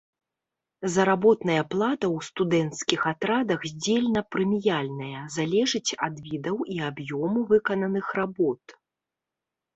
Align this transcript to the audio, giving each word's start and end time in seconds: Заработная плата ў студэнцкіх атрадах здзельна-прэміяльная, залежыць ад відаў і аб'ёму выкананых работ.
Заработная 0.93 1.63
плата 1.73 2.05
ў 2.15 2.25
студэнцкіх 2.29 3.03
атрадах 3.11 3.67
здзельна-прэміяльная, 3.73 5.21
залежыць 5.37 5.95
ад 6.09 6.15
відаў 6.31 6.57
і 6.79 6.81
аб'ёму 6.89 7.47
выкананых 7.55 8.13
работ. 8.23 8.61